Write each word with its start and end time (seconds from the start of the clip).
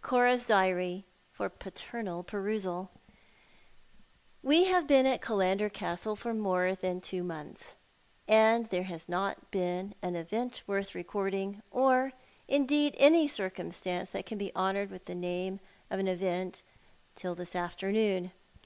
Cora's 0.00 0.46
diary: 0.46 1.04
for 1.30 1.50
paternal 1.50 2.22
perusal. 2.22 2.90
We 4.42 4.64
have 4.64 4.86
been 4.86 5.04
at 5.04 5.20
Kiliaudcr 5.20 5.74
Castle 5.74 6.16
for 6.16 6.32
more 6.32 6.74
than 6.74 7.02
two 7.02 7.22
montliR, 7.22 7.74
and 8.26 8.64
there 8.64 8.84
has 8.84 9.10
not 9.10 9.50
been 9.50 9.94
an 10.00 10.16
event 10.16 10.62
worth 10.66 10.94
recording, 10.94 11.60
or, 11.70 12.14
indeed, 12.48 12.94
any 12.96 13.28
circumstance 13.28 14.08
that 14.08 14.24
can 14.24 14.38
bo 14.38 14.48
honoured 14.56 14.88
witli 14.88 15.04
the 15.04 15.14
name 15.16 15.60
of 15.90 16.00
an 16.00 16.08
event, 16.08 16.62
till 17.14 17.34
this 17.34 17.54
afternoon. 17.54 18.32